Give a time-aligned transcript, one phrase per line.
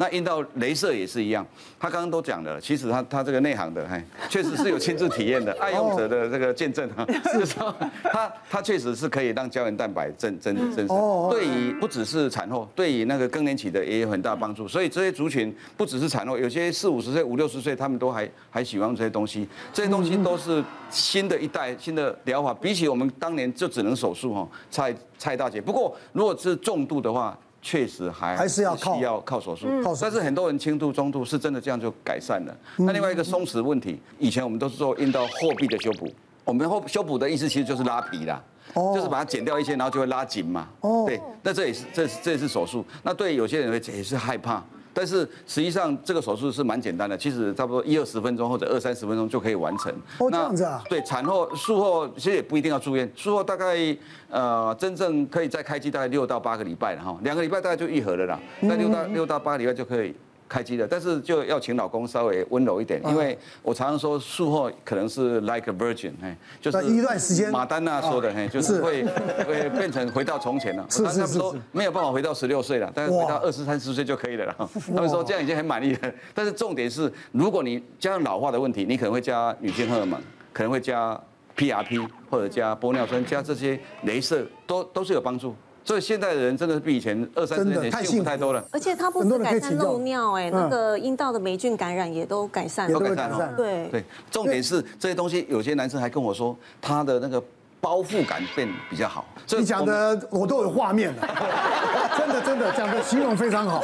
[0.00, 1.46] 那阴道镭射也是一样，
[1.78, 14.66] 他刚刚都讲了，其实他他这个内行的，哎，确实是有亲自体验的， 爱用者的这个见证哈， 就是说他他确实是可以让胶原蛋白增增增生，对于不只是产后，对于那个更年期的也有很大帮助。
[14.66, 25.60] 所以这些族群不只是产后，有些四五十岁、五六十岁，他们都还还喜欢这些东西，这些东西都是新的一代新的疗法，比起我们当年就只能手术哈，蔡蔡大姐。
[25.60, 29.66] 不过如果是重度的话，确实还还是要靠要靠手术，
[30.00, 32.56] 但是很多人轻度、中度是真的这样就改善了。
[32.76, 36.10] 那另外一个松弛问题，以前我们都是做阴道货壁的修补，
[36.44, 38.42] 我们后修补的意思其实就是拉皮啦，
[38.74, 40.68] 就是把它剪掉一些，然后就会拉紧嘛。
[41.06, 42.84] 对，那这也是这这也是手术。
[43.02, 44.62] 那对有些人也是害怕。
[45.00, 49.90] 但是实际上这个手术是蛮简单的，其实差不多一二十分钟或者二三十分钟就可以完成。
[50.18, 50.82] 哦，这样子啊？
[50.90, 53.96] 对，产后术后其实也不一定要住院，术后大概
[54.28, 60.14] 呃真正可以再开机大概六到八个礼拜了哈，两个礼拜大概就愈合了啦，那六到六到八个礼拜就可以。
[60.50, 67.52] 开机的，但是就要请老公稍微温柔一点，因为我常常说术后可能是 like a virgin，哎，就是一段时间。
[67.52, 69.04] 马丹娜说的，嘿，就是会
[69.46, 70.84] 会变成回到从前了。
[70.90, 71.38] 是是是。
[71.38, 74.56] 说没有办法回到十六岁了，但是回到二十三四岁就可以了了。
[74.92, 80.20] 他们说这样已经很满意了，但是重点是，如果你加上老化的问题，你可能会加女性荷尔蒙，
[80.52, 81.16] 可能会加
[81.56, 85.54] PRP 或者加玻尿酸，加这些镭射都都是有帮助。
[85.84, 93.54] 所以现在的人真的是比以前二三十年前幸福太多了，而且他不止改善漏尿，哎，那个阴道的霉菌感染也都改善了，都改善了。
[93.56, 93.88] 对。
[93.90, 97.42] 对，重点是这些东西，有些男生还跟我说，他的那个
[97.80, 99.24] 包覆感变比较好。
[99.58, 101.28] 你讲的我都有画面了，
[102.16, 103.82] 真的真的讲的形容非常好，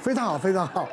[0.00, 0.88] 非常好，非常好。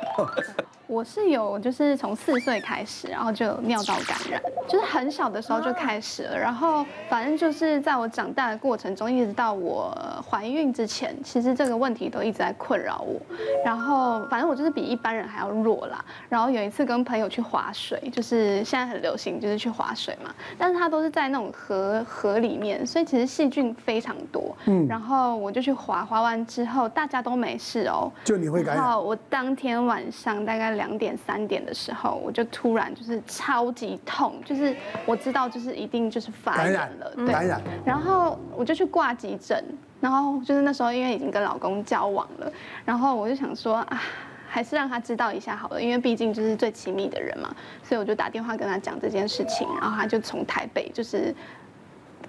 [0.88, 9.92] 我是有，就是从四岁开始，然后就有尿道感染，就是很小的时候就开始了，然后反正就是在我长大的过程中，一直到我
[10.30, 13.20] 怀孕之前，其实这个问题都一直在困扰我。
[13.64, 16.04] 然后反正我就是比一般人还要弱啦。
[16.28, 24.56] 然后有一次跟朋友去划水，就是现在很流行，就是去划水嘛，但是它都是在那种河河里面，所以其实细菌非常多。
[24.66, 24.86] 嗯。
[24.86, 28.84] 然后我就去划，划完之后大家都没事哦，就你会感染。
[28.84, 30.75] 然后我当天晚上大概。
[30.76, 37.60] 两点三点的时候，我就突然就是超级痛，就是我知道就是一定就是发炎了，对，感染。
[37.84, 39.64] 然后我就去挂急诊，
[40.00, 42.52] 然后就是那时候因为已经跟老公交往了，
[42.84, 44.02] 然后我就想说啊，
[44.48, 51.34] 还是让他知道一下好了，因为毕竟就是最亲密的人嘛，所以我就打电话跟他讲这件事情，然后他就从台北就是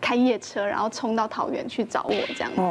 [0.01, 2.61] 开夜车，然后冲到桃园去找我这样子，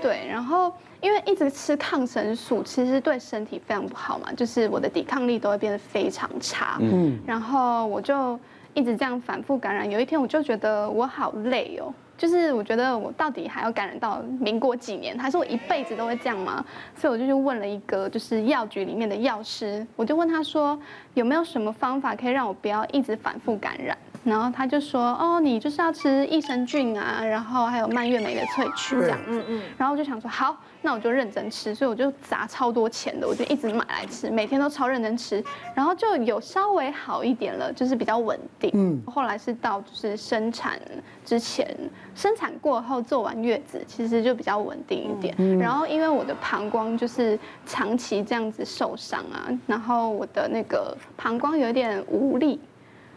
[0.00, 0.72] 对，然后。
[1.02, 6.78] 因为一直吃抗生素，其实对身体非常不好嘛，就是我的抵抗力都会变得非常差。
[6.80, 8.36] 嗯，然后我就
[8.72, 9.88] 一直这样反复感染。
[9.88, 16.64] 有一天我就觉得我好累哦，就是我觉得我到底还要感染到民国几年，还是我一辈子都会这样吗？
[16.96, 20.76] 所以我就去问了一个就是药局里面的药师，我就问他说
[21.12, 23.96] 有没有什么方法可以让我不要一直反复感染？
[24.26, 29.40] 然后他就说哦，你就是要吃益生菌啊，然后还有蔓越莓的萃取这样子。
[29.40, 29.62] 嗯嗯。
[29.78, 30.54] 然后我就想说好。
[30.82, 35.42] 那我就认真吃，所以我就砸超多钱的，我就一直买来吃，每天都超认真吃，
[35.74, 38.70] 然后就有稍微好一点了，就是比较稳定。
[38.72, 40.80] 嗯，后来是到就是生产
[41.24, 41.76] 之前，
[42.14, 45.34] 生产过后做完月子，其实就比较稳定一点。
[45.38, 52.60] 嗯，然后因为我的膀胱就是长期这样子受伤啊，然后我的那个膀胱有点无力，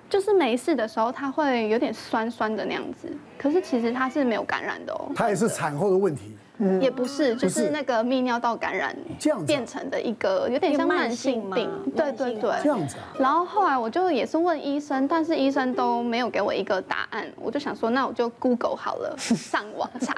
[0.09, 5.11] 就是没事的时候它会有点酸酸的那样子，可是其实它是没有感染的哦。
[5.15, 6.35] 它也是产后的问题。
[6.81, 12.97] 也不是，就是那个泌尿道感染这样变成的一个有点像慢性病，对对对，这样子。
[13.17, 17.25] 然后后来我就也是问医生，但是医生都没有给我一个答案。
[17.37, 20.13] 我就想说，那我就 Google 好了， 上网查。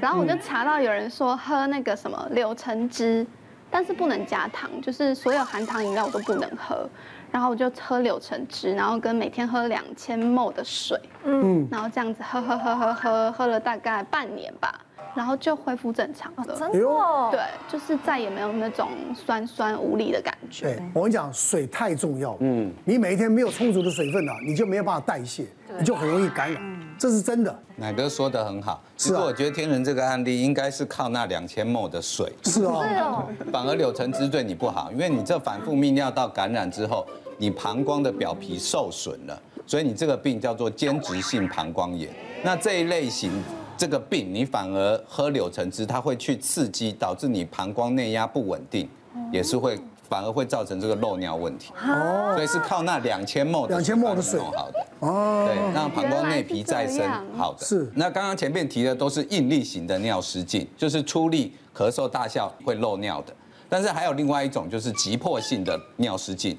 [0.00, 3.26] 然后我就查到有人说喝那个什么柳橙汁，
[3.70, 6.88] 但是不能加糖，就是所有含糖饮料我都不能喝。
[7.32, 14.80] 然后我就喝柳橙汁，然后跟每天喝两千 ml 的水，嗯，然后这样子喝喝喝喝喝喝了大概半年吧。
[15.14, 16.78] 然后就恢复正常了，真的，
[17.30, 20.64] 对，就是再也没有那种酸酸无力的感觉。
[20.64, 22.34] 对，我跟你讲，水太重要。
[22.40, 25.44] 嗯，你每一天没有充足的水分啊，你就没有办法代谢，
[25.78, 26.62] 你就很容易感染。
[26.98, 27.54] 这是真的。
[27.76, 32.32] 奶哥说的很好，不过我觉得天伦这个案例应该是靠那两千 ml 的水。
[32.44, 33.28] 是哦。
[33.52, 37.06] 反而柳橙汁对你不好，因为你这反复泌尿道感染之后，
[37.42, 42.08] 你膀胱的表皮受损了，所以你这个病叫做间质性膀胱炎。
[42.44, 43.32] 那这一类型。
[43.74, 48.88] 这个病你反而喝柳橙汁，它会去刺激，导致你膀胱内压不稳定，
[49.32, 49.76] 也是会
[50.08, 51.72] 反而会造成这个漏尿问题。
[51.84, 54.86] 哦，所以是靠那两千的两千 ml 的水好的。
[55.00, 57.04] 哦，对，让膀胱内皮再生
[57.36, 57.64] 好的。
[57.64, 57.90] 是。
[57.96, 63.34] 那刚刚前面提的都是应力型的尿失禁，就是出力咳嗽大笑会漏尿的。
[63.68, 66.56] 但是还有另外一种就是急迫性的尿失禁。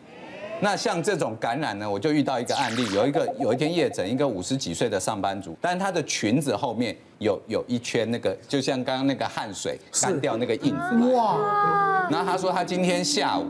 [0.64, 11.14] 那像这种感染呢，我就遇到一个案例，有一个有一天夜诊，一个五十几岁的上班族，但是他的裙子后面有有一圈那个，就像刚刚那个汗水干掉那个印子。
[11.14, 12.08] 哇！
[12.10, 13.46] 然后他说他今天下午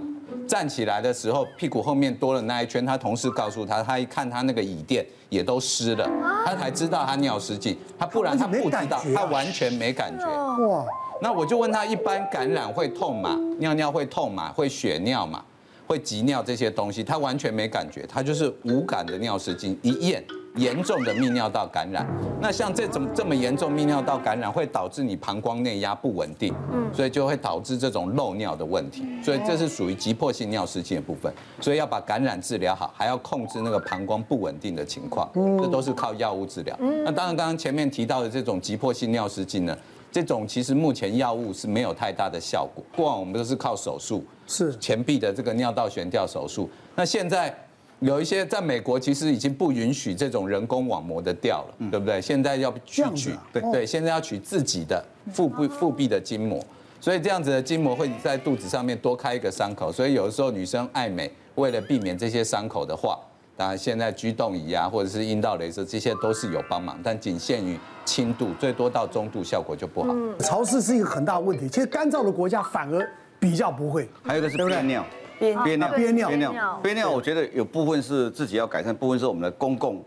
[0.47, 6.09] 站起来的时候，屁股后面多了那一圈，他同事告诉他，他一看他那个椅垫也都湿了，
[6.43, 10.25] 他才知道他尿失禁，他不然他不知道，他完全没感觉。
[10.65, 10.83] 哇！
[11.21, 13.39] 那我就问他，一般感染会痛吗？
[13.59, 14.51] 尿尿会痛吗？
[14.55, 15.45] 会血尿吗？
[15.93, 19.77] 会急尿这些东西，他完全没感觉，他就是无感的尿失禁。
[19.83, 20.23] 一验
[20.55, 22.03] 严重的泌尿道感染，
[22.41, 29.03] 那像这种这么严重泌尿道感染，会导致你膀胱内压不稳定，嗯，所以就会导致这种漏尿的问题。
[29.23, 31.31] 所以这是属于急迫性尿失禁的部分，
[31.61, 35.29] 所以要把感染治疗好，还要控制那个膀胱不稳定的情况，
[35.61, 36.75] 这都是靠药物治疗。
[37.05, 39.77] 那当然，刚刚前面提到的这种急迫性尿失禁呢，
[40.13, 44.23] 这种其实目前药物是没有太大的效果，过往我们都是靠手术。
[44.45, 47.51] 是前臂的这个尿道悬吊手术，那现在
[47.99, 52.21] 有一些在美国其实已经不允许这种人工网膜的掉了，对不对？
[52.21, 56.63] 现在要去取，对对，现在要取自己的腹部腹壁的筋膜，
[57.01, 63.17] 所以这样子的筋膜会在肚子上面多开一个伤口，所以有的时候女生爱美，为了避免这些伤口的话，
[63.55, 70.13] 当然现在居动仪啊，或者是阴道雷射，这些都是有帮忙，但仅限于轻度，最多到中度效果就不好。
[70.39, 73.09] 潮湿是一个很大的问题，其实干燥的国家反而。
[73.39, 75.05] 比较不会，还有一个是憋尿，
[75.37, 77.09] 憋憋尿，憋尿，憋尿，憋尿。
[77.11, 80.01] 我觉得有部分是自己要改善，部分是我们的公共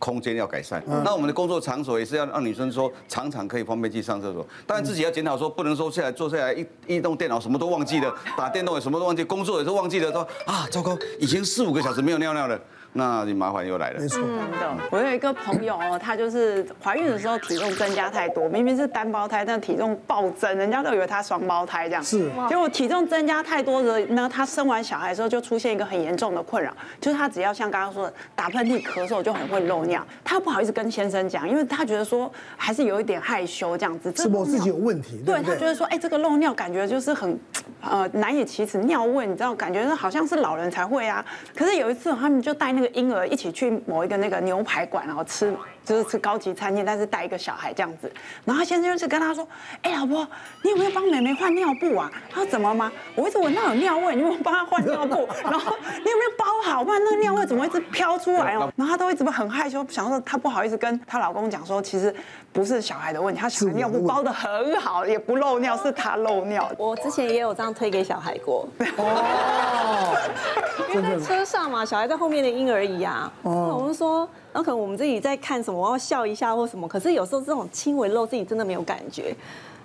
[0.00, 0.82] 空间要改善。
[1.04, 12.60] 那我们的工作场所也是要让女生说常常可以方便去上厕所，当然自己要检讨说不能说下来坐下来一一动电脑什么都忘记了，打电动也什么都忘记，工作也是忘记了，说啊糟糕，已经四五个小时没有尿尿了。
[12.92, 14.00] 那你麻烦又来了。
[14.00, 14.76] 没错，真的。
[14.90, 22.02] 我有一个朋友哦，她就是怀孕的时候体重增加太多，明明是单胞胎，但体重暴增，人家都以为她双胞胎这样。
[22.02, 22.28] 是。
[22.48, 34.12] 结果体重增加太多的，那她生完小孩之后就出现一个很严重的困扰，就是她只要像刚刚说的打喷嚏、咳嗽就很会漏尿，她不好意思跟先生讲，因为她觉得说还是有一点害羞这样子。
[34.16, 35.22] 是我自己有问题。
[35.24, 37.38] 对，她觉得说，哎，这个漏尿感觉就是很，
[37.82, 41.24] 呃，难以启齿，尿味你知道，感觉好像是老人才会啊。
[41.54, 45.54] 可是有一次他们就带那个婴儿一起去某一个那个牛排馆，然后吃。
[45.82, 48.12] 就是吃高级餐厅，但是带一个小孩这样子，
[48.44, 49.48] 然后他先生就是跟他说
[49.82, 50.24] ：“哎，老婆，
[50.62, 52.92] 你有没有帮妹妹换尿布啊？”他说：“怎么吗？
[53.16, 55.26] 我一直闻到有尿味，你有没有帮她换尿布？
[55.42, 56.84] 然后你有没有包好？
[56.84, 62.14] 不然那个尿味怎么一直飘出来哦？”然后他都一直很害羞，想说他不好意思跟她老公讲说，其实
[62.52, 66.70] 不是小孩的问题，他小孩尿布包的很好，也不漏尿，是他漏尿。
[66.76, 68.68] 我之前也有这样推给小孩过。
[68.96, 70.14] 哦，
[70.94, 74.28] 因为在车上嘛，小孩在后面的婴儿椅啊，哦，我们说。
[74.52, 79.32] 然后可能我们自己在看什么，要笑一下或什么，可是有时候这种轻微漏自己真的没有感觉。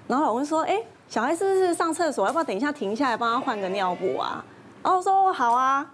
[0.07, 2.25] 然后老公说：“哎，小孩是不是上厕所？
[2.25, 4.43] 要不要等一下停下来帮他换个尿布啊？”
[4.81, 5.85] 然后我说：“好啊，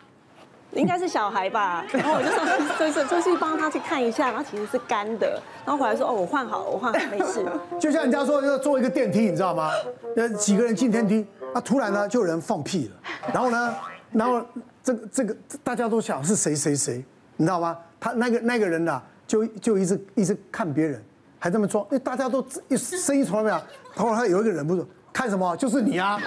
[0.71, 5.37] 应该是小孩吧。”然后我就上去，就是出去帮他去看一下，然后其实是干的。
[5.65, 7.45] 然后回来说：“哦，我换好了，我换好，没事。
[7.77, 9.69] ”就像人家说要坐一个电梯，你知道吗？
[10.15, 12.95] 那，几个人进电梯，那突然呢就有人放屁了。
[13.33, 13.75] 然后呢，
[14.13, 14.41] 然后
[14.83, 17.03] 这个这个大家都想是谁谁谁，
[17.37, 17.77] 你知道吗？
[17.99, 21.03] 他那个那个人呐、啊，就就一直一直看别人，
[21.37, 23.55] 还这么装，因为大家都一声音从来没有。
[23.95, 26.17] 然后他有一个人不是看什么，就是你啊，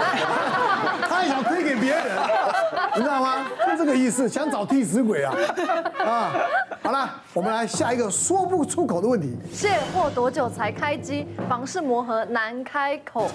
[1.08, 2.04] 他还想推给别人，
[2.94, 3.46] 你知道吗？
[3.66, 5.34] 就这个意思，想找替死鬼啊
[6.04, 6.32] 啊！
[6.82, 9.36] 好了，我们来下一个说不出口的问题。
[9.52, 11.26] 卸货多久才开机？
[11.48, 13.30] 房事磨合难开口。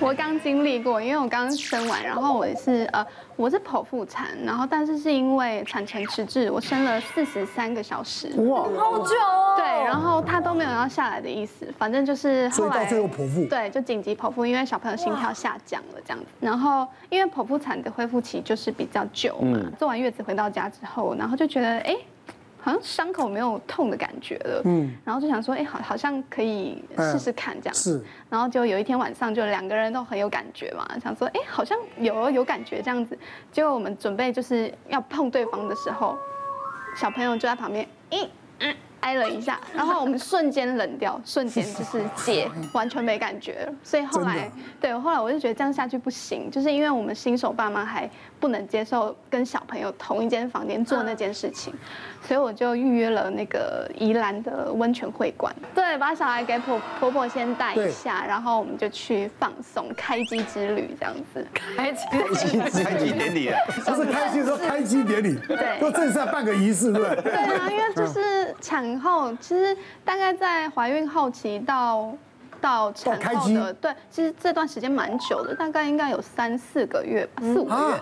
[0.00, 3.04] 我刚经历过，因为我刚生完，然后我是呃，
[3.36, 9.54] 我是剖腹产，然后但是是因为产程迟滞，我生了四十三个小时，哇，好久哦。
[9.56, 16.26] 对，然后他都没有要下来的意思，反正就是后来，到最后剖腹，对，就紧急剖腹，因为小朋友心跳下降了这样子。
[16.40, 21.96] 然后因为剖腹产的恢复期就是比较久嘛，做完月子回到家之后，然后就觉得哎。
[22.64, 33.18] 好像伤口没有痛的感觉了，嗯，然后就想说，哎，好，好像可以试试看这样，是，然后就有一天晚上，就两个人都很有感觉嘛，想说，哎，好像有有感觉这样子，
[33.52, 36.16] 结果我们准备就是要碰对方的时候，
[36.96, 38.30] 小朋友就在旁边，咦，嗯。
[39.04, 43.72] 挨了一下，然后我们瞬间冷掉，瞬间就是解，完全没感觉了。
[43.82, 48.08] 所以后来，对，后来我就觉得这样下去不行，就是因为我们新手爸妈还
[48.40, 51.70] 不能接受跟小朋友同一间房间做那件事情，
[52.26, 61.46] 所以我就预约了那个宜兰的温泉会馆，对，把小孩给婆婆婆先带一下，然后我们就去放松开机之旅这样子。
[61.76, 62.06] 开机，
[62.82, 63.50] 开机典礼，
[63.84, 67.22] 不是开机说开机典礼，对，都正式要办个仪式，对不对？
[67.22, 68.93] 对啊，因为就是产。
[68.94, 72.16] 然后其实大概在怀孕后期到
[72.60, 78.00] 到产后的，对，其实这段时间蛮久的，大概应该有三四个月吧，四五个月。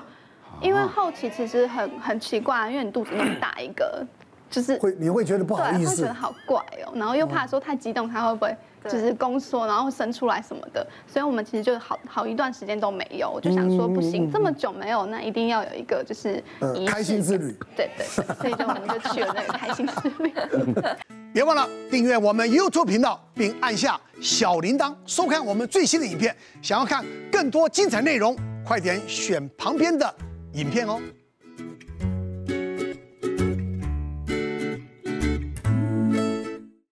[0.61, 4.07] 因为后期其实很很奇怪，因为你肚子那么大一个，
[4.53, 16.43] 就是会你会觉得不好意思，会觉得好怪哦，然后又怕说太激动，他会不会就是宫缩，然后生出来什么的，所以我们其实就好好一段时间都没有，我就想说不行，这么久没有，那一定要有一个就是
[16.87, 20.33] 开心之旅，对对，所以就我们就去了那个开心之旅。
[21.33, 26.37] 别忘了订阅我们 YouTube 频道，并按下小铃铛，收看我们最新的影片。
[26.61, 30.15] 想要看更多精彩内容，快点选旁边的
[30.53, 31.01] 影片哦。